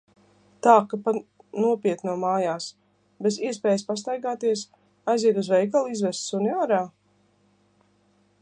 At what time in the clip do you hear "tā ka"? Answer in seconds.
0.67-0.97